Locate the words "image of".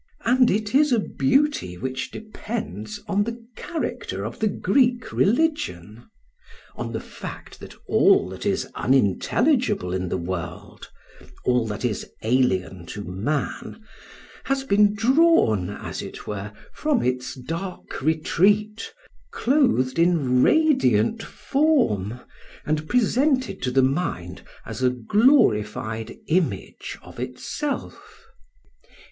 26.25-27.19